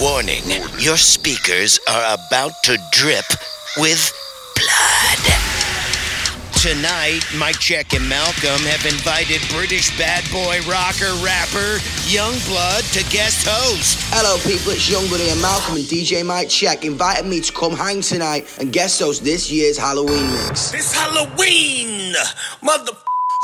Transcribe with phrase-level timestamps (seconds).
[0.00, 0.44] Warning
[0.78, 3.24] your speakers are about to drip
[3.78, 4.12] with
[4.54, 5.38] blood.
[6.60, 11.78] Tonight, Mike Czech and Malcolm have invited British bad boy rocker rapper
[12.10, 13.98] YUNGBLUD to guest host.
[14.10, 14.72] Hello, people.
[14.72, 18.72] It's YUNGBLUD and Malcolm and DJ Mike Czech invited me to come hang tonight and
[18.72, 20.74] guest host this year's Halloween mix.
[20.74, 22.14] It's Halloween,
[22.60, 22.92] mother.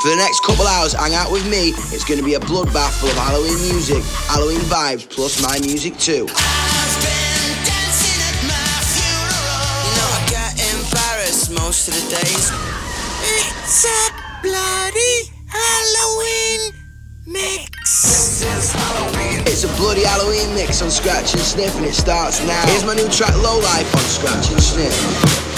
[0.01, 1.69] For the next couple hours, hang out with me.
[1.95, 5.97] It's going to be a bloodbath full of Halloween music, Halloween vibes, plus my music
[5.97, 6.27] too.
[6.29, 9.65] I've been dancing at my funeral.
[9.97, 12.51] Not get embarrassed most of the days.
[13.23, 14.11] It's a
[14.43, 16.75] bloody Halloween
[17.25, 18.43] mix.
[19.47, 22.61] It's a bloody Halloween mix on Scratch and Sniff, and it starts now.
[22.67, 25.54] Here's my new track, Low Life, on Scratch and Sniff.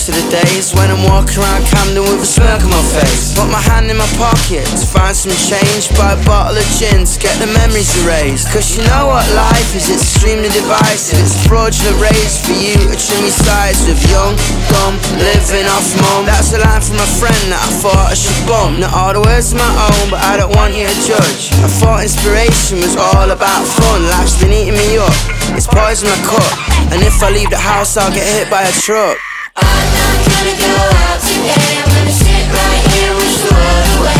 [0.00, 3.36] Most of the days when I'm walking around Camden with a smirk on my face.
[3.36, 7.04] Put my hand in my pocket to find some change, buy a bottle of gin
[7.04, 8.48] to get the memories erased.
[8.48, 11.20] Cause you know what life is, it's extremely divisive.
[11.20, 14.40] It's a fraudulent race for you to trim your sides with young,
[14.72, 16.24] dumb, living off mum.
[16.24, 18.80] That's a line from a friend that I thought I should bump.
[18.80, 21.52] Not all the words my own, but I don't want you to judge.
[21.60, 24.08] I thought inspiration was all about fun.
[24.08, 25.12] Life's been eating me up,
[25.52, 26.48] it's poison my cup.
[26.88, 29.20] And if I leave the house, I'll get hit by a truck.
[30.40, 30.72] Gonna go
[31.04, 31.76] out today.
[31.76, 34.19] I'm gonna sit right here, the world away,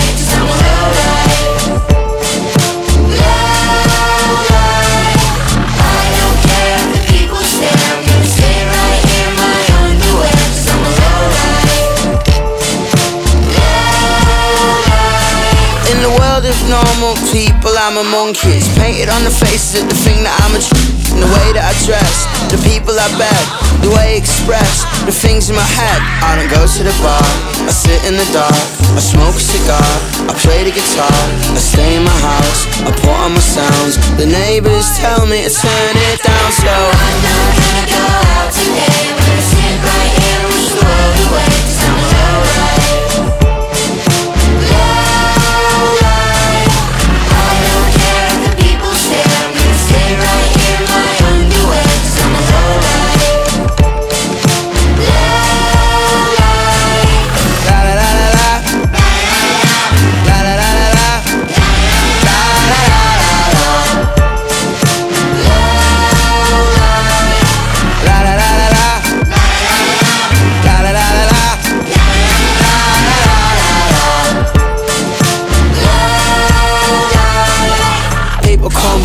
[16.70, 18.54] normal people, I'm a monkey.
[18.54, 20.62] It's painted on the faces of the thing that I'm a
[21.10, 23.44] the way that I dress, the people I beg,
[23.82, 25.98] the way I express, the things in my head.
[26.22, 27.26] I don't go to the bar,
[27.66, 28.54] I sit in the dark,
[28.94, 29.90] I smoke a cigar,
[30.30, 31.20] I play the guitar,
[31.50, 33.98] I stay in my house, I put on my sounds.
[34.16, 36.84] The neighbors tell me to turn it down slow.
[36.94, 38.04] I'm not gonna go
[38.38, 39.19] out today.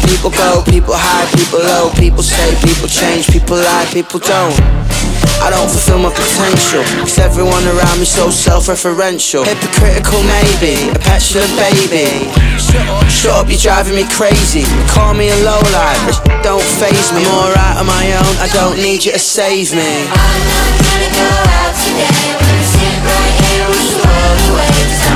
[0.05, 4.57] People go, people high, people low, people stay, people change, people lie, people don't.
[5.41, 9.45] I don't fulfill my potential, cause everyone around me so self-referential.
[9.45, 12.31] Hypocritical maybe, a petulant baby.
[13.11, 14.65] Shut up, you're driving me crazy.
[14.89, 17.21] Call me a lowlife, don't phase me.
[17.21, 20.09] I'm alright on my own, I don't need you to save me.
[20.09, 22.33] I'm not gonna go out today.
[22.33, 25.14] I'm gonna sit right here, wish the world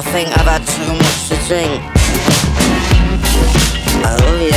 [0.00, 1.82] I, I think I've had too much to drink.
[4.02, 4.56] I love you.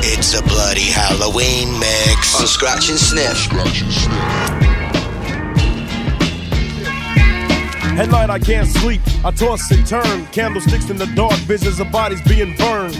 [0.00, 2.40] It's a bloody Halloween mix.
[2.40, 3.48] On Scratch and Sniff.
[7.98, 10.26] At night I can't sleep, I toss and turn.
[10.26, 12.94] Candlesticks in the dark, visions of bodies being burned.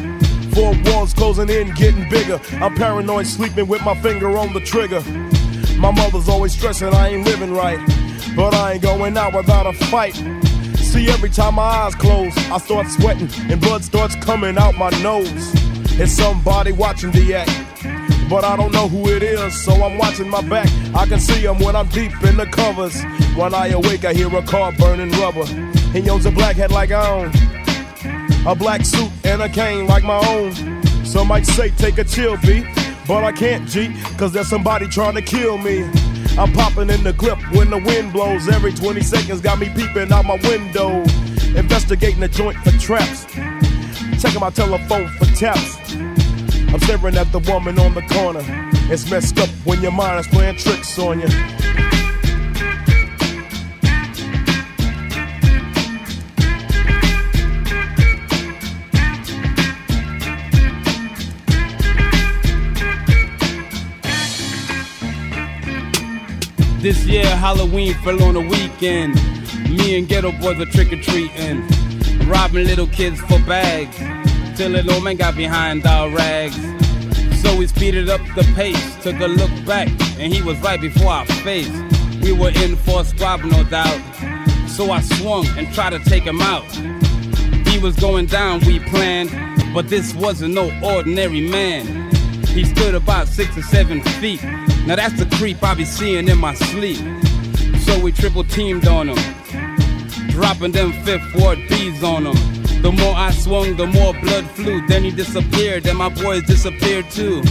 [0.58, 2.40] Four walls closing in, getting bigger.
[2.54, 5.00] I'm paranoid, sleeping with my finger on the trigger.
[5.78, 7.78] My mother's always stressing I ain't living right,
[8.34, 10.16] but I ain't going out without a fight.
[10.78, 14.90] See, every time my eyes close, I start sweating and blood starts coming out my
[15.00, 15.30] nose.
[16.00, 18.28] It's somebody watching the act.
[18.28, 20.68] But I don't know who it is, so I'm watching my back.
[20.92, 23.00] I can see him when I'm deep in the covers.
[23.36, 25.46] When I awake, I hear a car burning rubber.
[25.92, 27.30] He owns a black hat like I own,
[28.48, 30.54] a black suit and a cane like my own.
[31.04, 32.64] Some might say take a chill beat,
[33.06, 35.84] but I can't G, cause there's somebody trying to kill me.
[36.38, 38.48] I'm popping in the clip when the wind blows.
[38.48, 41.02] Every 20 seconds got me peeping out my window.
[41.56, 43.26] Investigating the joint for traps.
[44.22, 45.76] Checking my telephone for taps.
[46.72, 48.40] I'm staring at the woman on the corner.
[48.90, 51.57] It's messed up when your mind is playing tricks on you.
[66.88, 69.16] This year Halloween fell on a weekend.
[69.68, 71.60] Me and Geto Boys were trick or treating,
[72.26, 73.94] robbing little kids for bags.
[74.56, 76.56] Till an old man got behind our rags.
[77.42, 79.88] So we speeded up the pace, took a look back,
[80.18, 81.70] and he was right before our face.
[82.22, 84.00] We were in for a squabble, no doubt.
[84.70, 86.64] So I swung and tried to take him out.
[87.68, 89.28] He was going down, we planned,
[89.74, 91.97] but this wasn't no ordinary man.
[92.58, 94.42] He stood about six or seven feet.
[94.84, 96.98] Now that's the creep I be seeing in my sleep.
[97.82, 102.82] So we triple teamed on him, dropping them fifth ward bees on him.
[102.82, 104.84] The more I swung, the more blood flew.
[104.88, 107.42] Then he disappeared, and my boys disappeared too.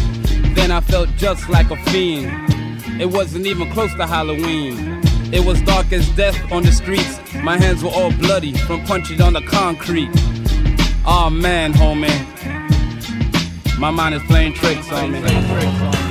[0.56, 2.30] Then I felt just like a fiend.
[3.00, 5.00] It wasn't even close to Halloween.
[5.31, 7.18] It was dark as death on the streets.
[7.36, 10.12] My hands were all bloody from punching on the concrete.
[11.06, 12.36] Aw oh, man, homie.
[13.77, 16.06] My mind is playing tricks on me.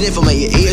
[0.00, 0.67] And make your ears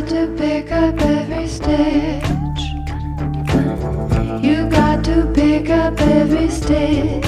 [0.00, 2.28] got to pick up every stitch.
[4.44, 7.25] You got to pick up every stitch.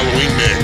[0.00, 0.59] Halloween mix.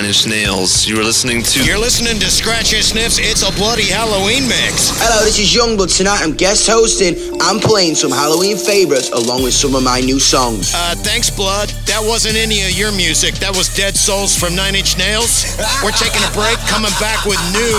[0.00, 0.88] Nine Inch Nails.
[0.88, 1.62] You are listening to.
[1.62, 3.18] You're listening to Scratch and Sniffs.
[3.20, 4.96] It's a bloody Halloween mix.
[4.96, 5.94] Hello, this is YUNGBLUD.
[5.94, 10.18] Tonight I'm guest hosting I'm playing some Halloween favorites along with some of my new
[10.18, 10.72] songs.
[10.74, 11.68] Uh, thanks, Blood.
[11.84, 13.34] That wasn't any of your music.
[13.44, 15.44] That was Dead Souls from Nine Inch Nails.
[15.84, 17.76] We're taking a break, coming back with new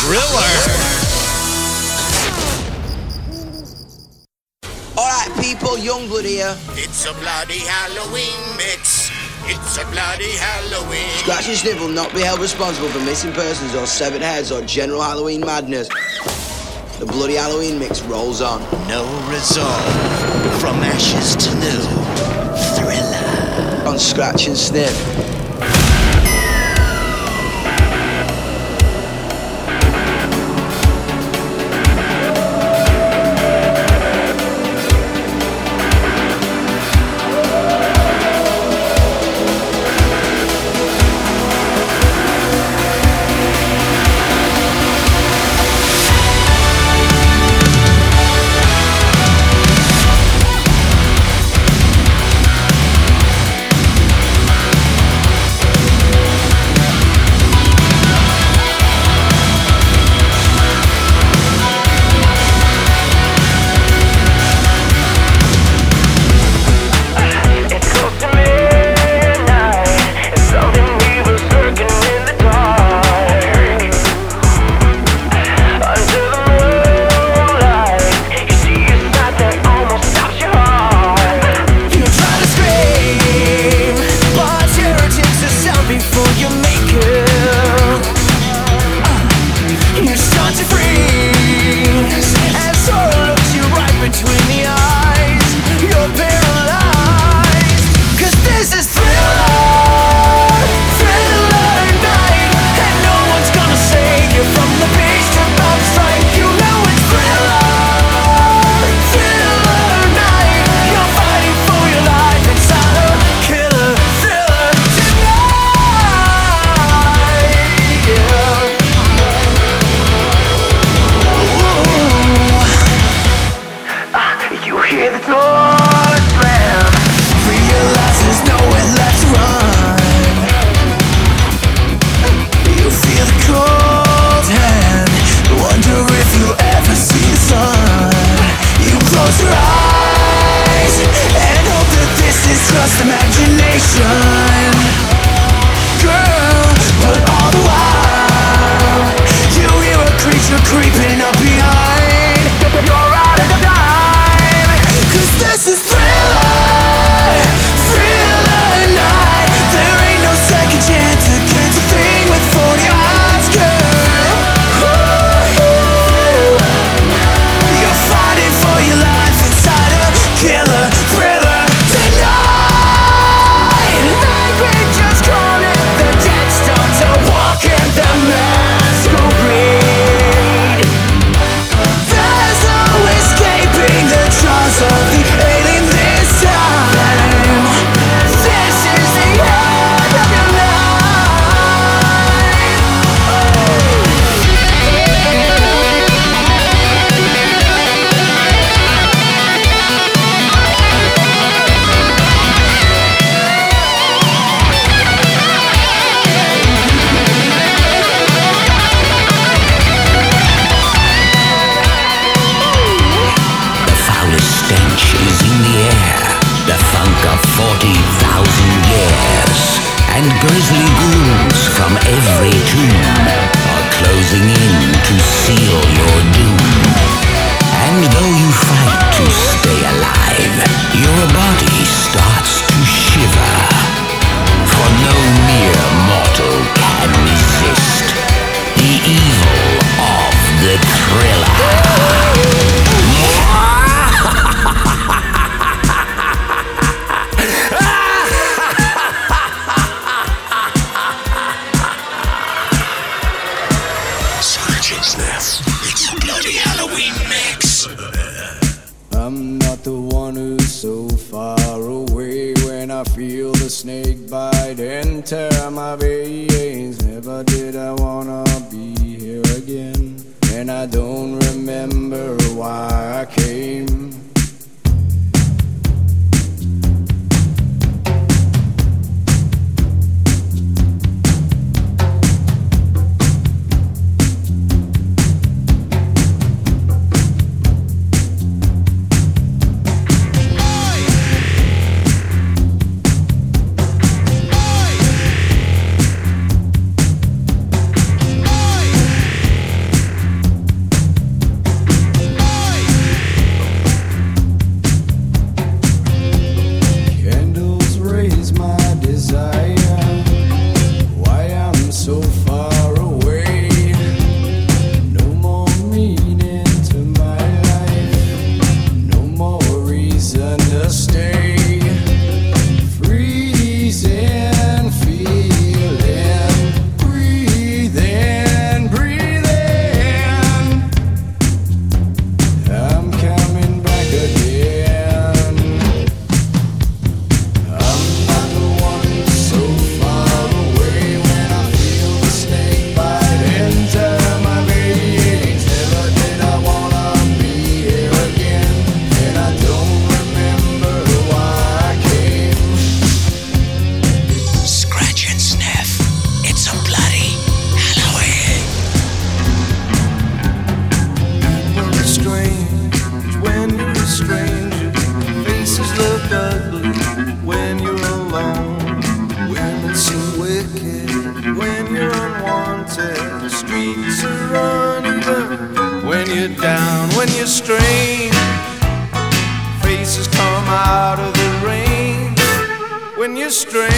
[0.00, 0.52] Thriller.
[4.96, 6.56] Alright, people, YUNGBLUD here.
[6.80, 8.83] It's a bloody Halloween mix.
[9.46, 11.08] It's a bloody Halloween.
[11.18, 14.62] Scratch and Sniff will not be held responsible for missing persons or severed heads or
[14.62, 15.88] general Halloween madness.
[16.98, 18.62] The bloody Halloween mix rolls on.
[18.88, 19.84] No resolve.
[20.60, 21.82] From ashes to new.
[22.78, 23.86] Thriller.
[23.86, 25.33] On Scratch and Sniff.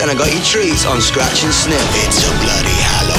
[0.00, 1.80] and I got your treats on Scratch and Sniff.
[2.06, 3.09] It's a bloody halloween.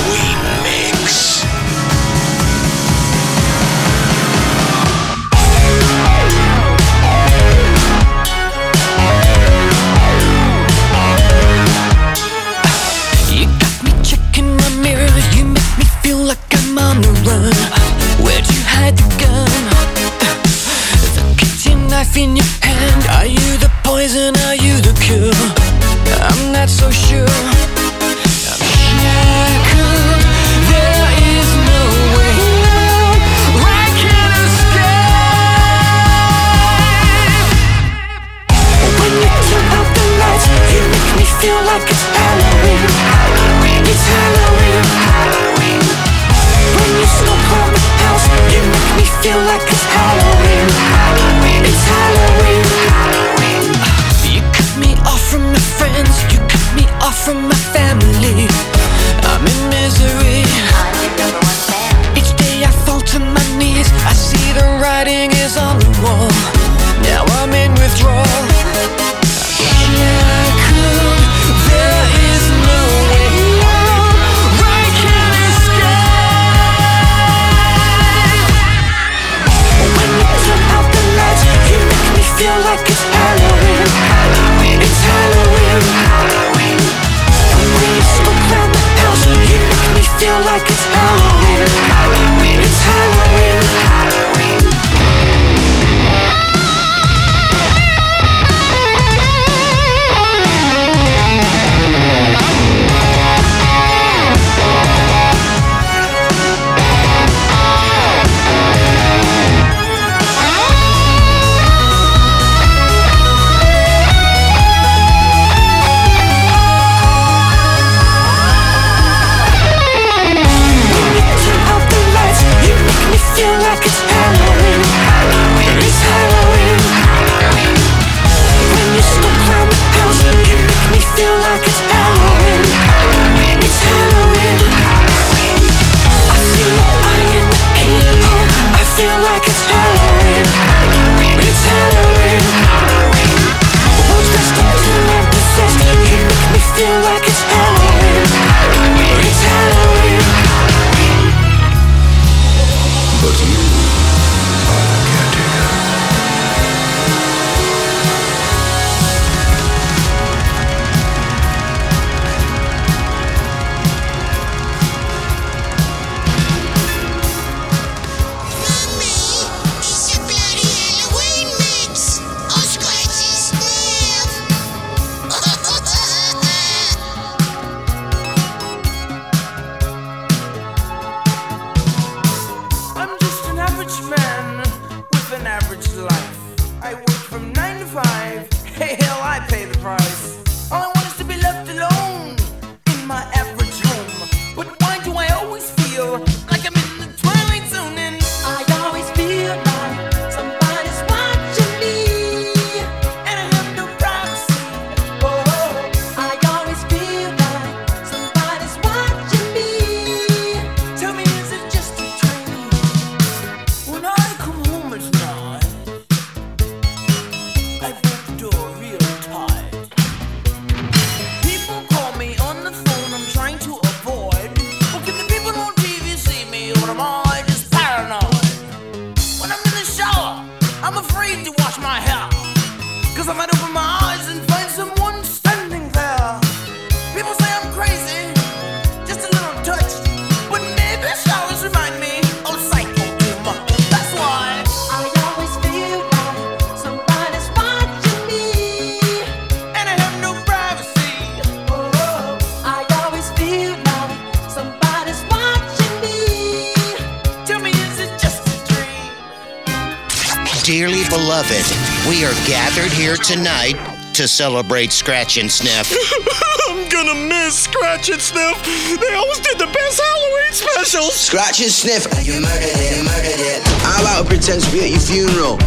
[264.21, 265.89] to celebrate Scratch and Sniff.
[266.69, 268.55] I'm gonna miss Scratch and Sniff.
[268.99, 271.15] They always did the best Halloween specials.
[271.15, 273.61] Scratch and Sniff, you murdered it, You murdered it.
[273.81, 275.57] I'm about to pretend to be at your funeral.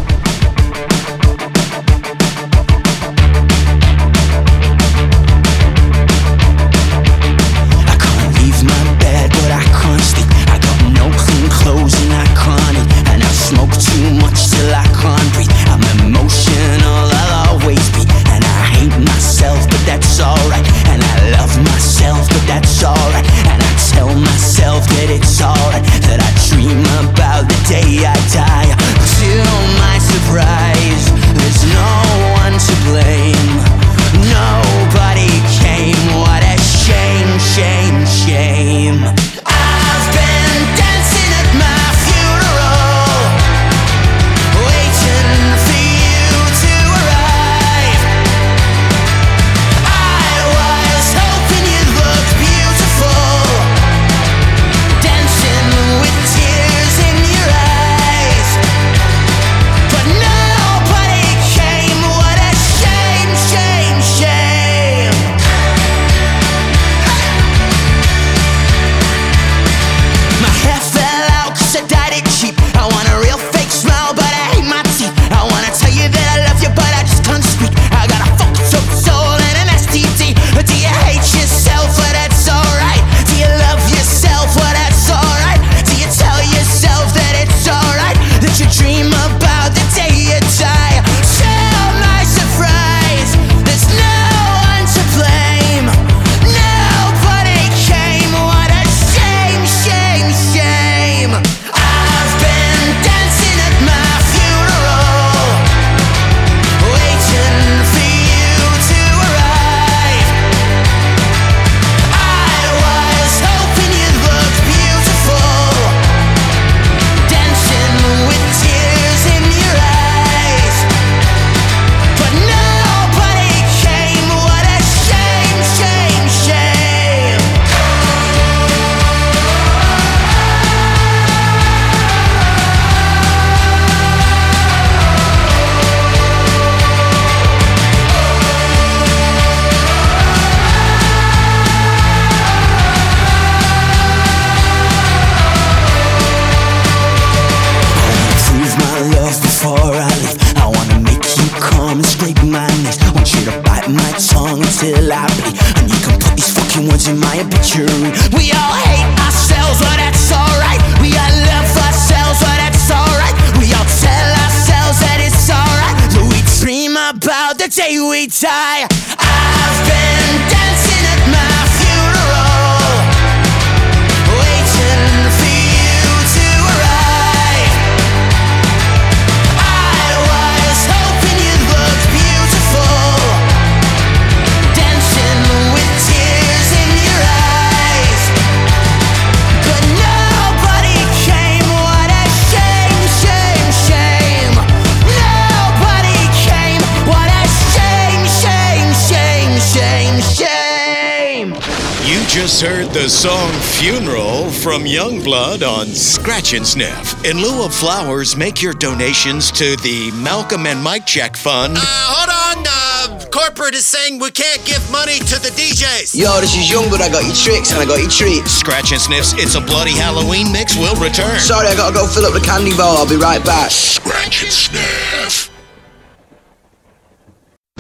[202.95, 203.51] The song
[203.83, 207.25] Funeral from YUNGBLUD on Scratch and Sniff.
[207.25, 211.75] In lieu of flowers, make your donations to the Malcolm and Mike Czech Fund.
[211.77, 216.15] Uh, hold on, uh, corporate is saying we can't give money to the DJs.
[216.15, 217.01] Yo, this is YUNGBLUD.
[217.01, 218.53] I got your tricks and I got your treats.
[218.53, 221.41] Scratch and Sniff's It's a Bloody Halloween mix will return.
[221.41, 222.95] Sorry, I gotta go fill up the candy bowl.
[222.97, 223.73] I'll be right back.
[223.73, 225.04] Scratch and Sniff.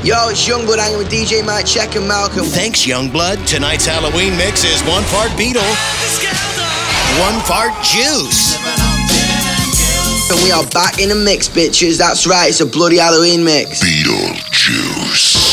[0.04, 2.44] Yo, it's YUNGBLUD hanging with DJ Matt Czech and Malcolm.
[2.44, 3.46] Thanks, YUNGBLUD.
[3.46, 5.62] Tonight's Halloween mix is one part Beetle,
[7.24, 8.60] one part Juice.
[10.30, 11.96] And we are back in the mix, bitches.
[11.96, 13.82] That's right, it's a bloody Halloween mix.
[13.82, 15.43] Beetlejuice.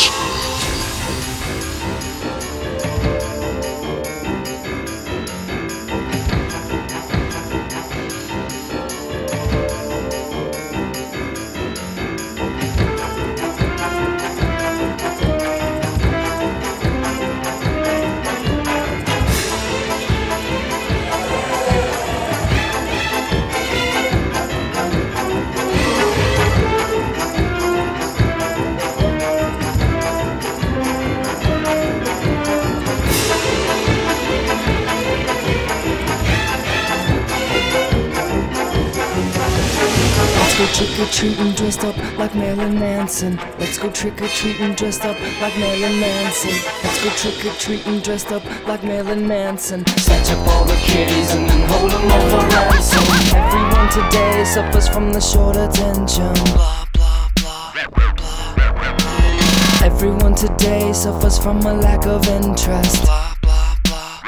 [43.22, 43.60] Manson.
[43.60, 46.52] Let's go trick or treating dressed up like Marilyn Manson.
[46.84, 49.86] Let's go trick or treating dressed up like Marilyn Manson.
[49.98, 53.04] Snatch up all the kitties and then hold them up for ransom.
[53.36, 56.34] Everyone today suffers from the short attention.
[56.56, 59.86] Blah blah blah blah blah.
[59.86, 63.04] Everyone today suffers from a lack of interest.
[63.04, 64.22] Blah blah blah.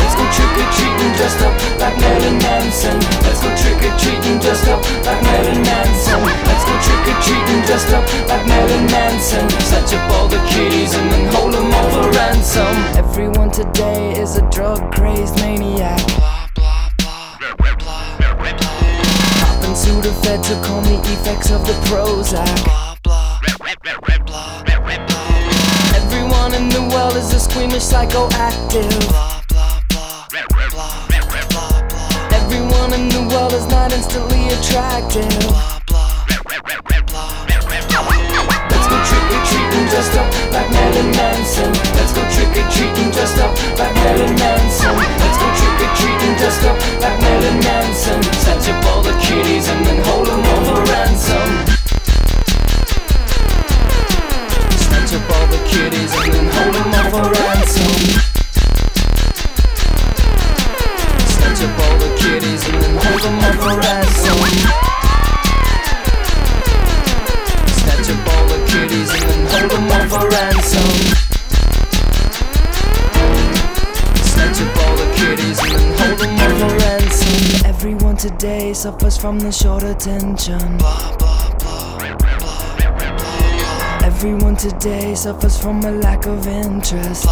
[0.00, 2.98] Let's go trick or treating dressed up like Marilyn Manson.
[3.22, 6.49] Let's go trick or treating dressed up like Marilyn Manson.
[6.90, 9.48] Trick or treating dressed up like Marilyn Manson.
[9.62, 12.74] Snatch up all the kitties and then hold them all for ransom.
[12.98, 16.04] Everyone today is a drug crazed maniac.
[16.18, 17.38] Blah blah blah
[17.78, 18.18] blah.
[19.38, 19.74] Hopping
[20.42, 22.64] to calm the effects of the Prozac.
[22.64, 23.38] Blah blah.
[25.94, 29.08] Everyone in the world is a squeamish psychoactive.
[29.08, 30.26] Blah blah blah.
[32.32, 35.79] Everyone in the world is not instantly attractive.
[39.90, 41.72] Dressed up like Marilyn Manson.
[41.98, 44.94] Let's go trick or treating dressed up like Marilyn Manson.
[44.94, 45.39] Let's
[79.20, 80.78] from the short attention.
[80.78, 81.98] Blah blah blah.
[84.02, 87.26] Everyone today suffers from a lack of interest.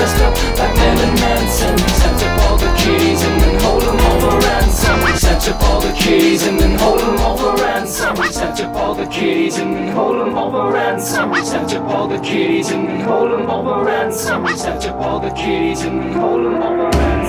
[0.00, 1.78] Dressed up like Marilyn Manson.
[1.78, 4.98] Snatch up all the kitties and then hold them all for ransom.
[5.16, 8.16] Snatch up all the kitties and then hold them all for ransom.
[8.16, 11.34] Snatch up all the kitties and then hold them all for ransom.
[11.44, 14.46] Snatch up all the kitties and then hold them all for ransom.
[14.56, 17.19] Snatch up all the kitties and then hold them all for ransom.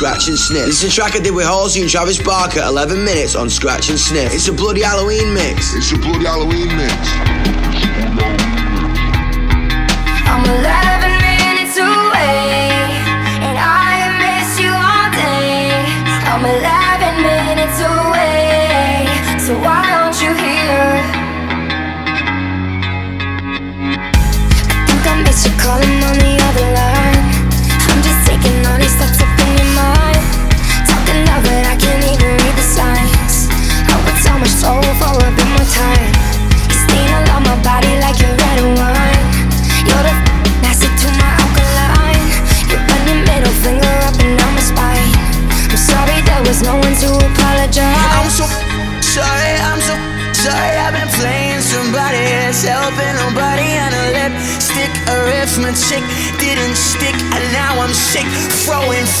[0.00, 0.64] Scratch and Sniff.
[0.64, 3.90] This is a track I did with Halsey and Travis Barker, 11 minutes on Scratch
[3.90, 4.32] and Sniff.
[4.32, 5.74] It's a bloody Halloween mix.
[5.74, 7.29] It's a bloody Halloween mix.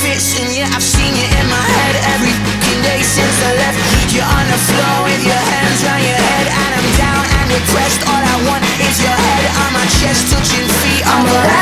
[0.00, 3.76] fiction, yeah, I've seen you in my head every fucking day since I left.
[4.08, 8.00] You're on the floor with your hands round your head, and I'm down and depressed.
[8.08, 11.04] All I want is your head on my chest, touching feet.
[11.04, 11.59] I'm alive.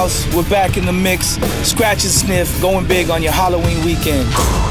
[0.00, 0.34] house.
[0.34, 1.36] We're back in the mix.
[1.68, 4.69] Scratch and sniff, going big on your Halloween weekend.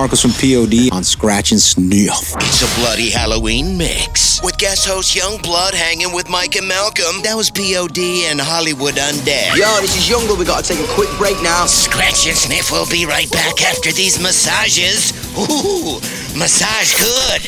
[0.00, 2.32] Marcos from POD on Scratch and Sniff.
[2.36, 4.40] It's a bloody Halloween mix.
[4.42, 7.20] With guest host YUNGBLUD hanging with Mike and Malcolm.
[7.22, 7.98] That was POD
[8.32, 9.54] and Hollywood Undead.
[9.60, 10.38] Yo, this is YUNGBLUD.
[10.38, 11.66] We gotta take a quick break now.
[11.66, 15.12] Scratch and Sniff will be right back after these massages.
[15.36, 16.00] Ooh,
[16.32, 17.42] massage good.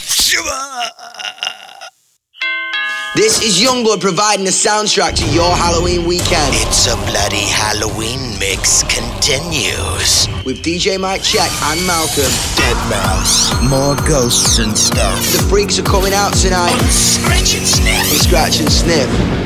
[3.16, 6.53] This is YUNGBLUD providing the soundtrack to your Halloween weekend.
[6.68, 10.28] It's a bloody Halloween mix continues.
[10.45, 12.30] With DJ Mike Czech and Malcolm.
[12.57, 13.53] Dead Mouse.
[13.62, 15.16] More ghosts and stuff.
[15.32, 16.76] The freaks are coming out tonight.
[16.90, 18.22] Scratch and Sniff.
[18.22, 19.41] Scratch and Sniff.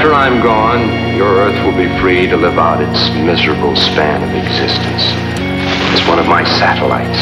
[0.00, 4.34] After I'm gone, your Earth will be free to live out its miserable span of
[4.34, 5.02] existence
[5.92, 7.18] as one of my satellites.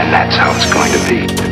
[0.00, 1.51] And that's how it's going to be.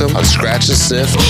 [0.00, 1.29] Malcolm on Scratch and Sniff.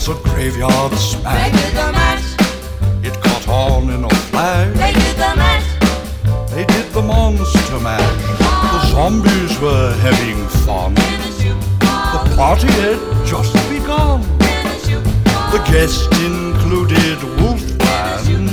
[0.00, 2.28] was a graveyard They smash did the mash,
[3.04, 5.68] It caught on in a flash they did the mash.
[6.50, 8.22] They did the monster mash.
[8.72, 10.94] The zombies were having fun.
[10.94, 14.22] The party had just begun.
[15.54, 18.48] The guests included Wolfman,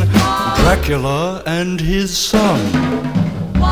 [0.57, 3.06] Dracula, and his son.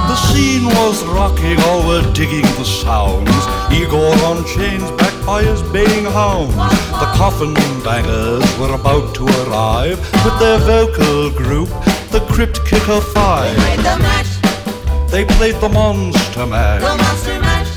[0.10, 3.30] The scene was rocking, all were digging the sounds.
[3.72, 6.56] Igor on chains, backed by his baying hounds.
[6.56, 7.54] The coffin
[7.84, 11.70] bangers were about to arrive with their vocal group,
[12.12, 13.56] the Crypt Kicker Five.
[13.56, 16.82] They Played the mash, They played the monster the mash.
[16.82, 17.72] monster mash.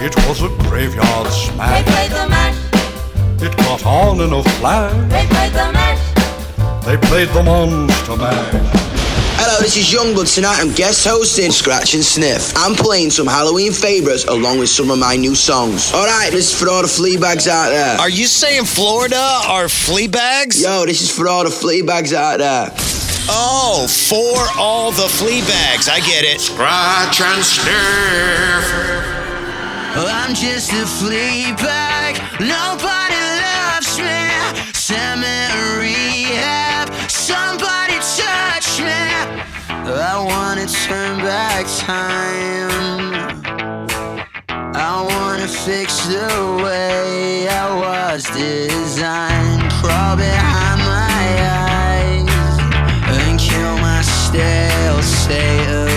[0.00, 1.84] It was a graveyard smash.
[1.84, 4.94] They played the mash, It caught on in a flash.
[5.10, 6.04] they played the mash.
[6.86, 9.09] They played the monster mash.
[9.50, 10.32] Hello, this is YUNGBLUD.
[10.32, 12.52] Tonight I'm guest hosting Scratch and Sniff.
[12.54, 15.92] I'm playing some Halloween favourites along with some of my new songs.
[15.92, 17.98] Alright, this is for all the flea bags out there.
[17.98, 20.62] Are you saying Florida are flea bags?
[20.62, 22.70] Yo, this is for all the flea bags out there.
[23.26, 25.88] Oh, for all the flea bags.
[25.88, 26.40] I get it.
[26.40, 28.66] Scratch and sniff.
[29.98, 32.22] Oh, I'm just a flea bag.
[32.38, 34.30] Nobody loves me.
[34.78, 36.94] Send me to rehab.
[37.10, 39.09] Somebody touch me.
[39.92, 42.70] I wanna turn back time.
[44.74, 49.62] I wanna fix the way I was designed.
[49.80, 51.26] Crawl behind my
[51.66, 52.28] eyes
[53.18, 55.89] and kill my stale state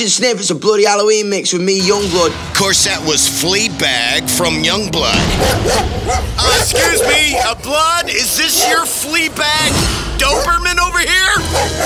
[0.00, 2.28] Scratch and Sniff, it's a bloody Halloween mix with me, YUNGBLUD.
[2.28, 5.12] Of course, that was Fleabag from YUNGBLUD.
[6.38, 9.72] Uh, excuse me, uh, Blood, is this your flea bag
[10.16, 11.34] Doberman over here?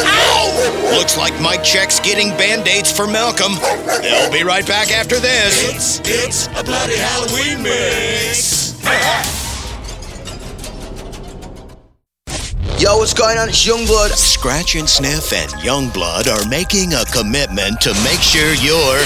[0.07, 0.95] Ow!
[0.97, 3.55] Looks like Mike Czech's getting band-aids for Malcolm.
[4.01, 5.75] They'll be right back after this.
[5.75, 8.75] It's, it's a bloody Halloween mix.
[12.85, 13.49] Yo, what's going on?
[13.49, 14.11] It's YUNGBLUD.
[14.11, 19.01] Scratch and Sniff and YUNGBLUD are making a commitment to make sure you're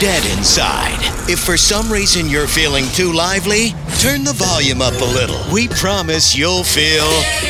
[0.00, 0.98] dead inside.
[1.30, 5.40] If for some reason you're feeling too lively, turn the volume up a little.
[5.52, 7.48] We promise you'll feel Dead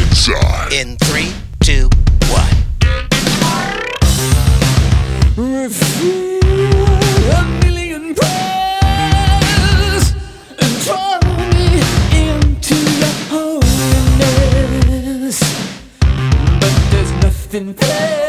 [0.00, 0.72] inside.
[0.72, 1.90] in three, two,
[17.50, 18.19] there's nothing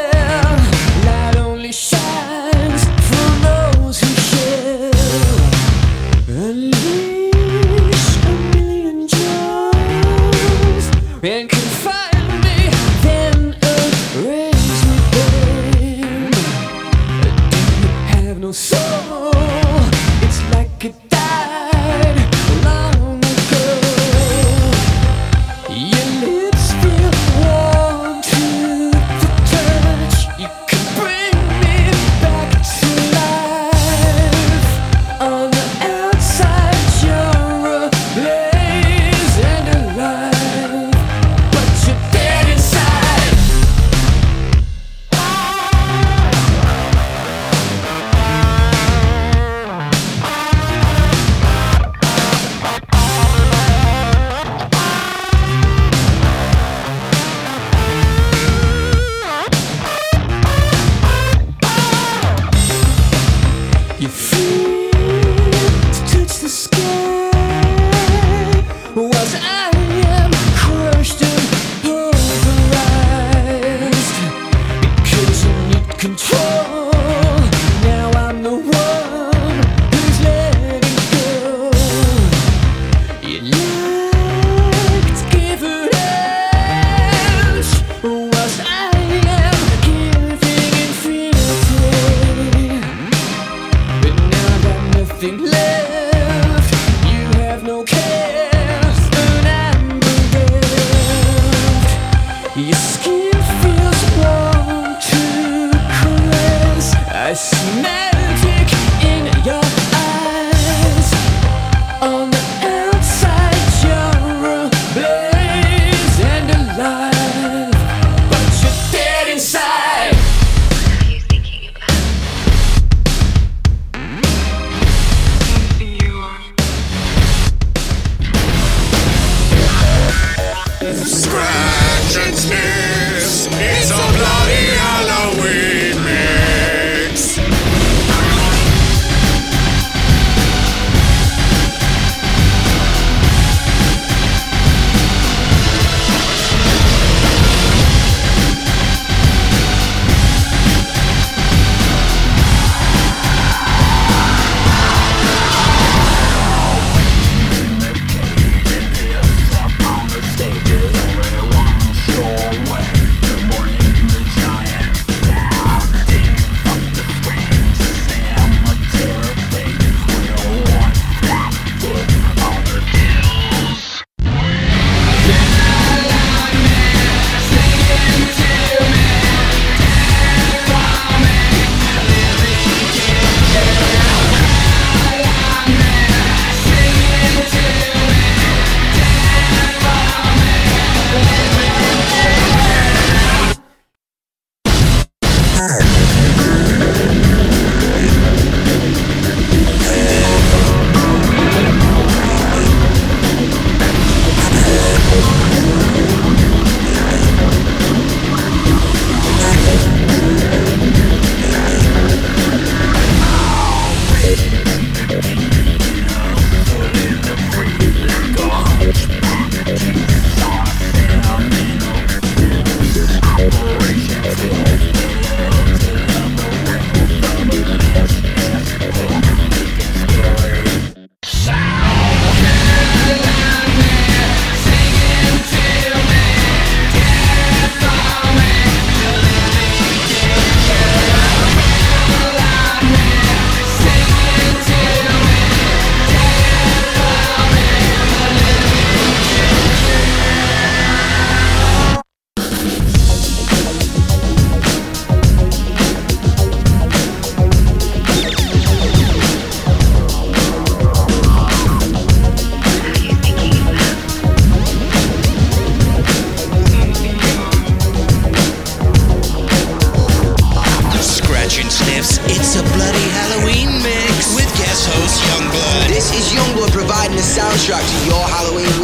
[277.80, 278.81] to your Halloween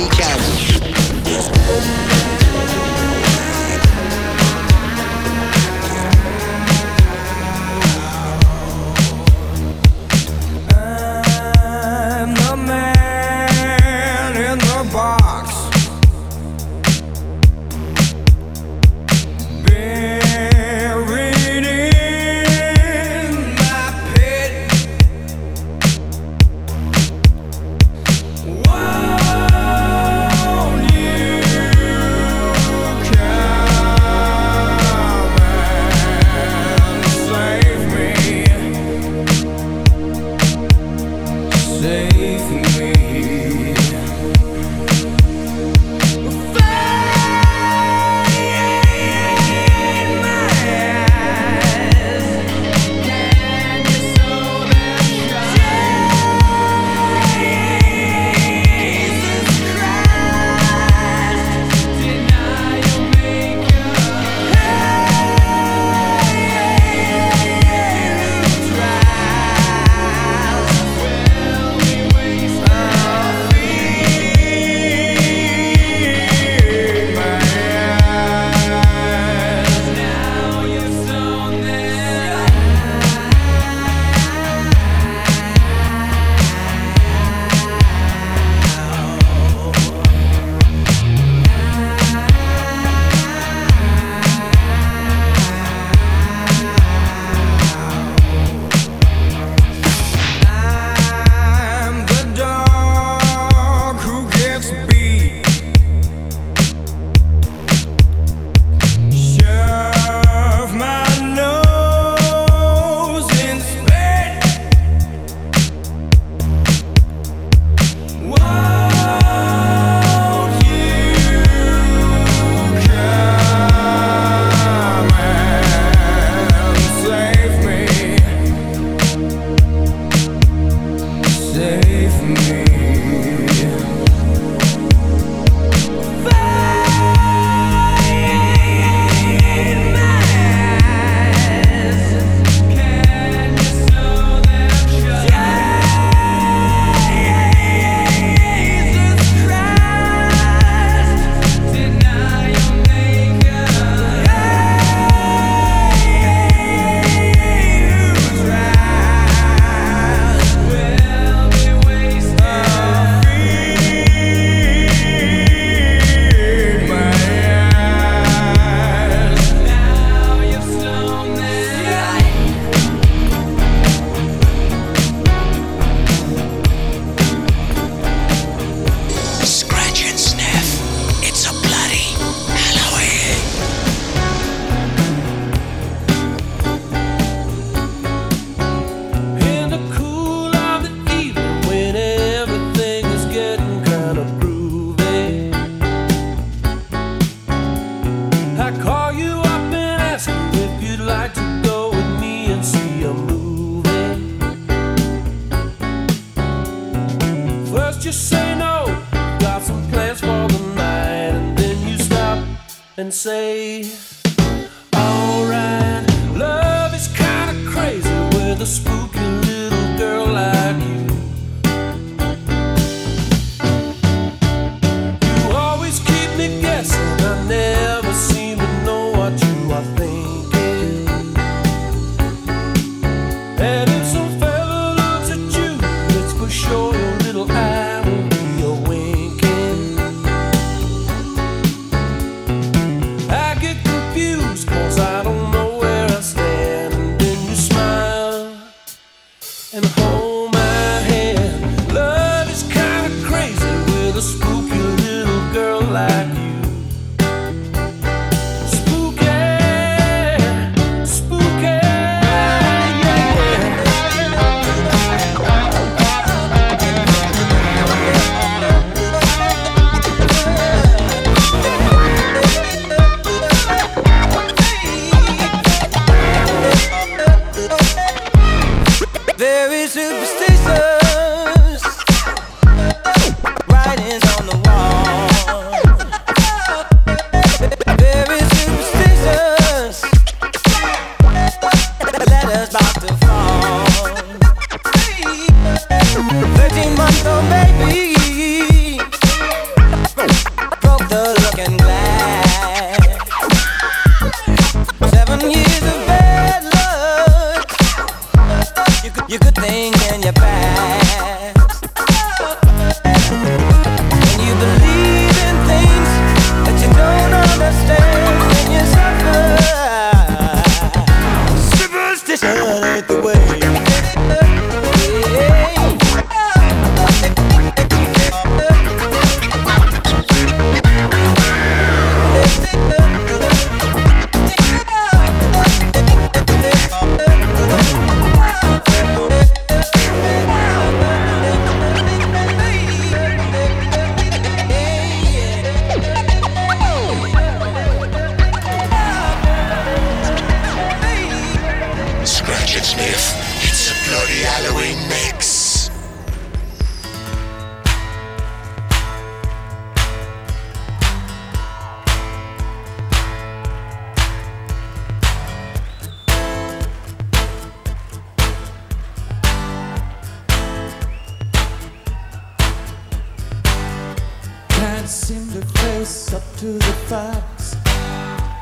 [376.67, 377.75] to the facts.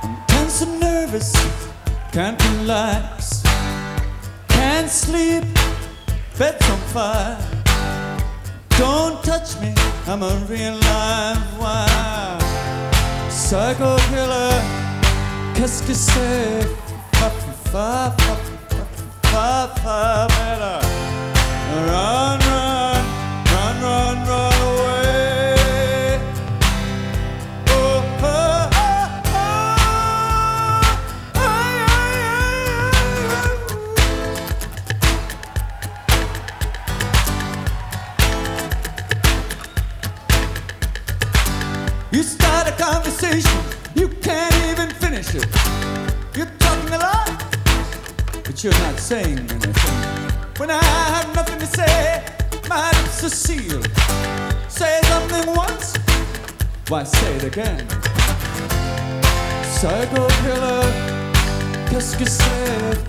[0.04, 1.34] I'm tense and nervous,
[2.12, 3.42] can't relax.
[4.48, 5.44] Can't sleep,
[6.38, 7.38] bed's on fire.
[8.78, 9.74] Don't touch me,
[10.06, 12.40] I'm a real live wire.
[13.30, 14.56] Psycho killer,
[15.56, 16.68] qu'est-ce que c'est?
[17.20, 17.30] Fa
[17.74, 18.36] fa fa
[19.32, 20.80] fa fa better.
[21.90, 23.04] Run, run,
[23.52, 24.55] run, run, run
[43.26, 43.62] conversation,
[43.96, 45.48] you can't even finish it.
[46.36, 47.58] You're talking a lot,
[48.44, 49.98] but you're not saying anything.
[50.58, 52.24] When I have nothing to say,
[52.70, 53.90] my lips are sealed.
[54.70, 55.98] Say something once,
[56.88, 57.88] why say it again?
[59.64, 60.84] Psycho killer,
[61.90, 63.06] qu'est-ce que c'est?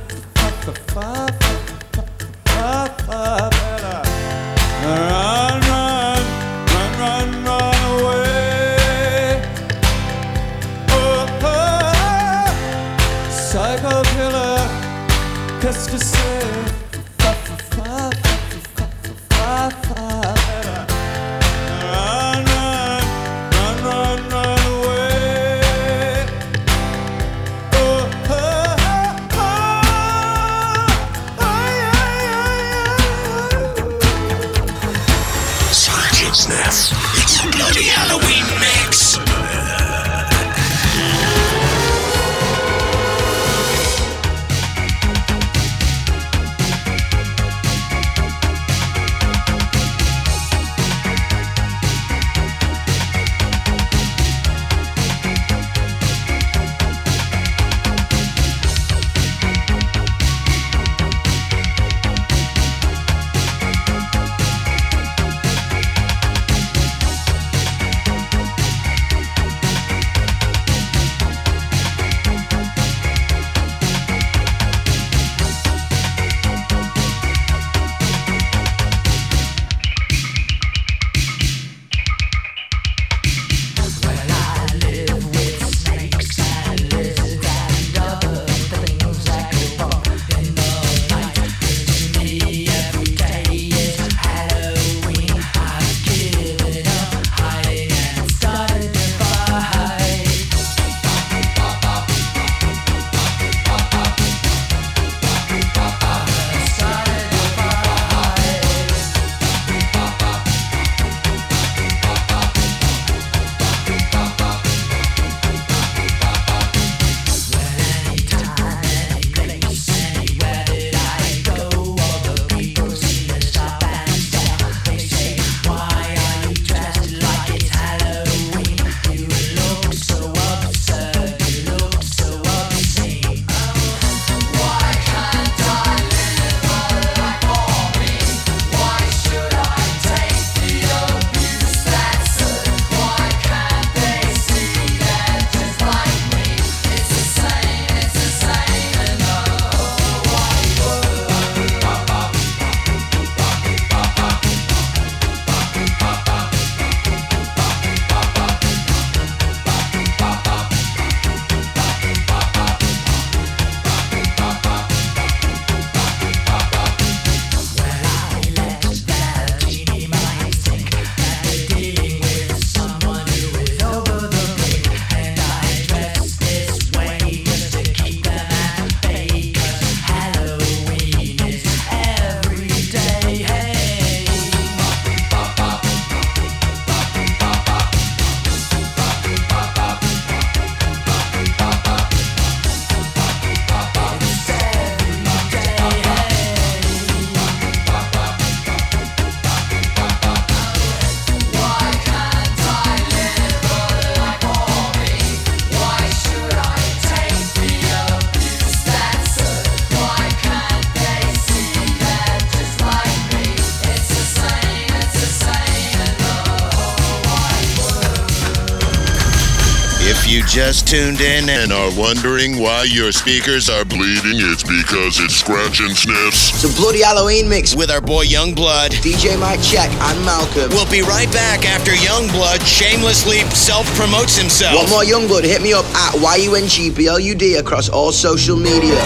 [220.67, 225.79] Just tuned in and are wondering why your speakers are bleeding, it's because it's Scratch
[225.79, 226.51] and Sniffs.
[226.55, 230.69] It's a bloody Halloween mix with our boy YUNGBLUD, DJ Mike Czech, and Malcolm.
[230.71, 234.75] We'll be right back after YUNGBLUD shamelessly self promotes himself.
[234.75, 239.01] One more YUNGBLUD, hit me up at YUNGBLUD across all social media.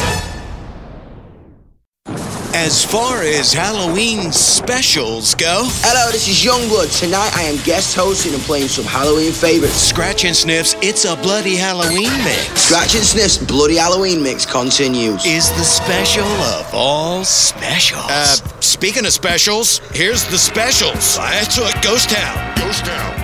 [2.91, 6.99] As far as Halloween specials go, hello, this is YUNGBLUD.
[6.99, 9.75] Tonight I am guest hosting and playing some Halloween favorites.
[9.75, 12.49] Scratch and Sniffs, it's a bloody Halloween mix.
[12.63, 15.25] Scratch and Sniffs, bloody Halloween mix continues.
[15.25, 18.11] Is the special of all specials.
[18.11, 18.25] Uh,
[18.59, 21.17] speaking of specials, here's the specials.
[21.17, 22.57] That's what Ghost Town.
[22.57, 23.20] Ghost Town.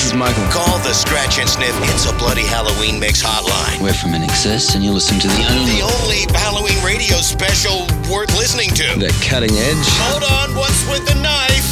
[0.00, 0.48] This is Michael.
[0.48, 3.82] Call the Scratch and Sniff It's a Bloody Halloween Mix hotline.
[3.82, 5.76] We're from INXS, and you listen to the only.
[5.76, 8.96] The only Halloween radio special worth listening to.
[8.96, 9.84] The cutting edge.
[10.00, 11.68] Hold on, what's with the knife?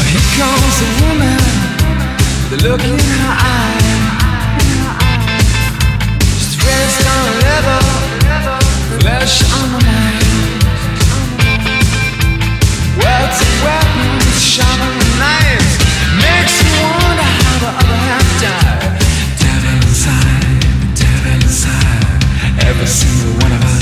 [0.00, 1.36] Here comes a woman,
[2.48, 3.84] the look in her eye.
[6.40, 7.84] She's dressed on leather,
[8.96, 9.81] flesh on
[22.60, 23.81] Every single one of us,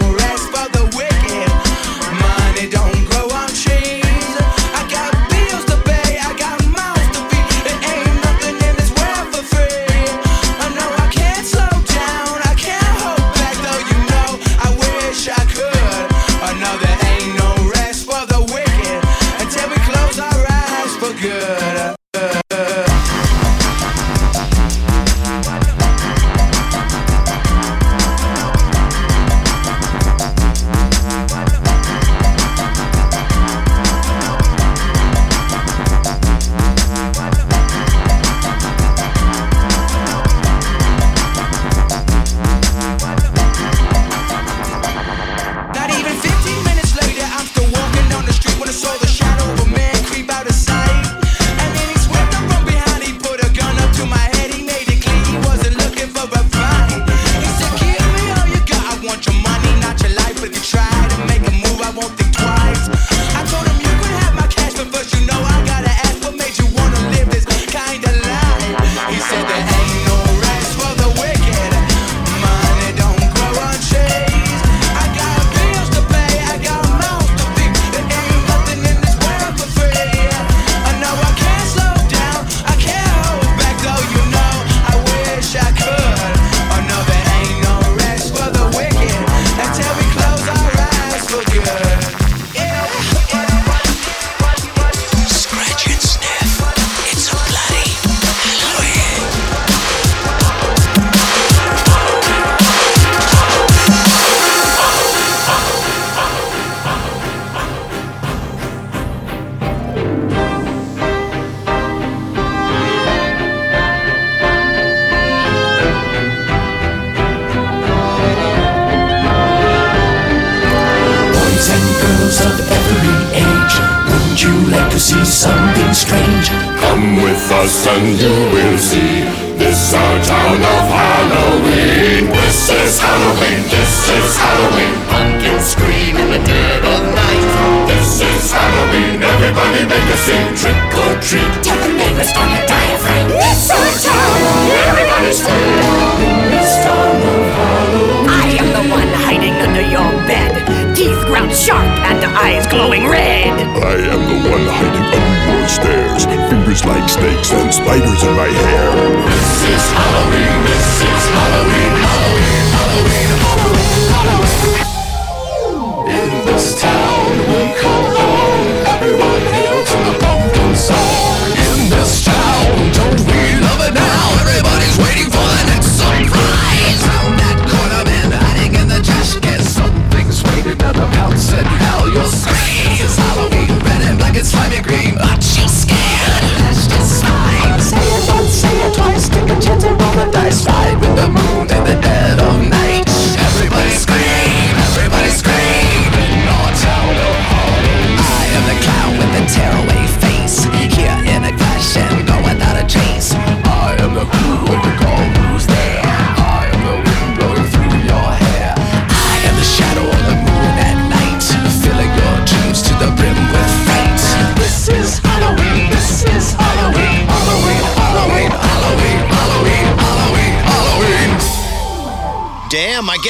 [152.71, 153.51] glowing red.
[153.83, 156.23] I am the one hiding under your stairs.
[156.49, 158.91] Fingers like snakes and spiders in my hair.
[159.27, 164.07] This is Halloween, this is Halloween, Halloween, Halloween, Halloween.
[164.15, 164.90] Halloween.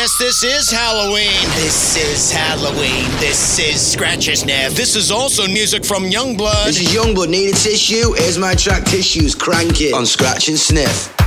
[0.02, 1.30] Yes, this is Halloween.
[1.58, 3.06] This is Halloween.
[3.20, 4.74] This is Scratches sniff.
[4.74, 6.66] This is also music from YUNGBLUD.
[6.66, 7.30] This is YUNGBLUD.
[7.30, 8.14] Need a tissue?
[8.14, 9.36] Here's my track Tissues.
[9.36, 11.21] Crank it on Scratch and Sniff.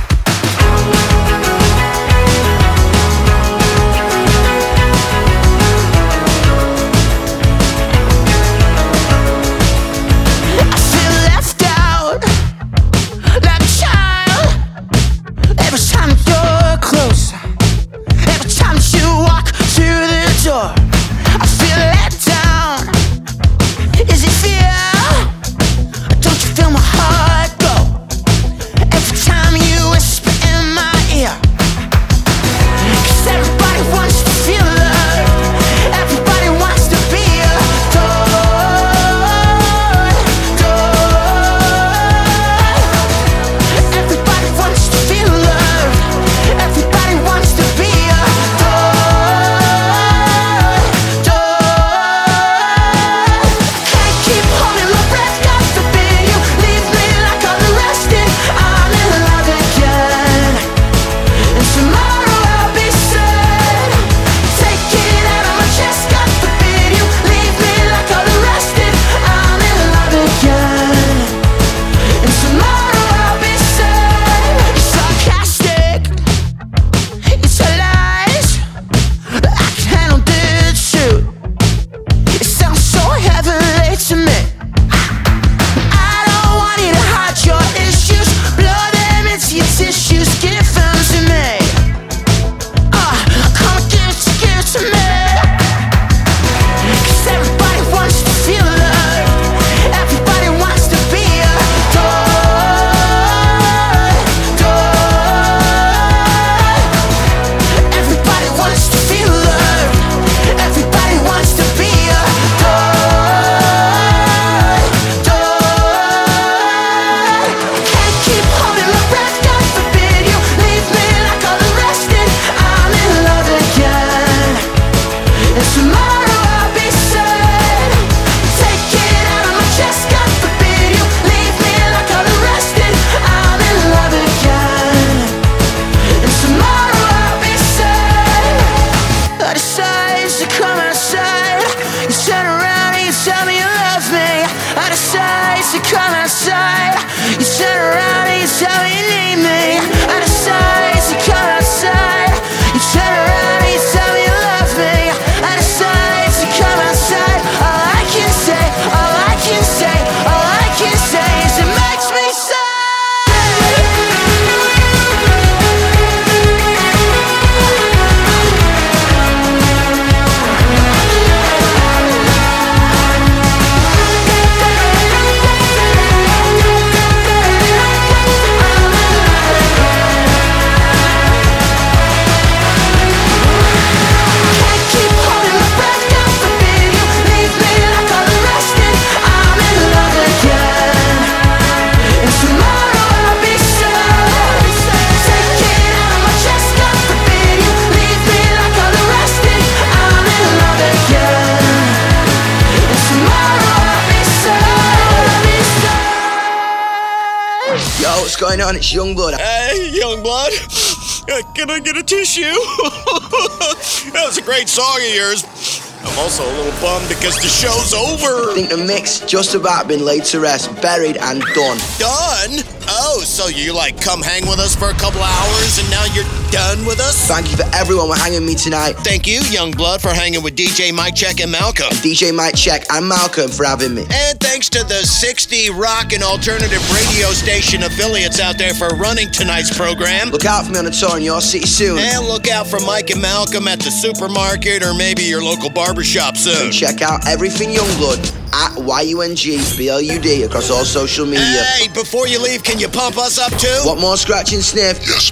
[217.25, 218.51] Because the show's over.
[218.51, 221.79] I think the mix just about been laid to rest, buried and done.
[221.97, 222.61] Done?
[222.87, 226.29] Oh, so you like come hang with us for a couple hours and now you're
[226.51, 227.25] done with us?
[227.27, 228.93] Thank you for everyone for hanging with me tonight.
[229.01, 231.89] Thank you, YUNGBLUD, for hanging with DJ Mike Czech and Malcolm.
[232.05, 234.05] DJ Mike Czech and Malcolm for having me.
[234.13, 235.01] And thanks to the
[235.45, 240.29] 60 rock and alternative radio station affiliates out there for running tonight's program.
[240.29, 241.99] Look out for me on a tour in your city soon.
[241.99, 246.35] And look out for Mike and Malcolm at the supermarket or maybe your local barbershop
[246.35, 246.65] soon.
[246.65, 251.63] And check out everything YUNGBLUD at Y-U-N-G-B-L-U-D across all social media.
[251.77, 253.81] Hey, before you leave, can you pump us up too?
[253.85, 254.97] Want more scratch and sniff?
[255.01, 255.24] Yes,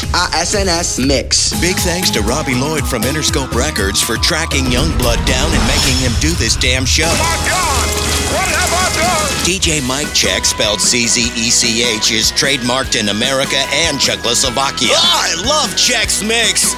[0.00, 0.14] please.
[0.14, 1.58] At SNS Mix.
[1.60, 6.12] Big thanks to Robbie Lloyd from Interscope Records for tracking YUNGBLUD down and making him
[6.20, 7.08] do this damn show.
[7.08, 7.88] My God!
[8.32, 9.30] What have I done?
[9.44, 14.94] DJ Mike Czech, spelled C-Z-E-C-H, is trademarked in America and Czechoslovakia.
[14.94, 16.74] Ah, I love Chex Mix.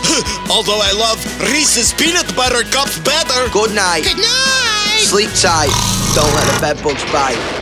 [0.50, 1.18] Although I love
[1.52, 3.48] Reese's Peanut Butter Cups better.
[3.50, 4.04] Good night.
[4.04, 5.04] Good night.
[5.04, 5.72] Sleep tight.
[6.14, 7.61] Don't let the bed bugs bite.